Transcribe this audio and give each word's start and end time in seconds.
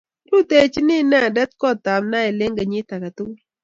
rutechini 0.31 0.93
inendet 1.03 1.51
kongtab 1.61 2.01
Nile 2.11 2.43
eng' 2.47 2.57
kenyit 2.57 2.89
age 2.95 3.09
tugul. 3.17 3.39